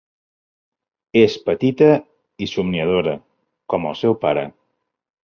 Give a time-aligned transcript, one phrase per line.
[1.19, 1.89] És petita
[2.45, 3.13] i somniadora,
[3.75, 4.47] com el seu pare.